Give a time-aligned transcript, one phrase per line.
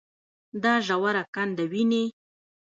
[0.63, 2.03] دا ژوره کنده وينې.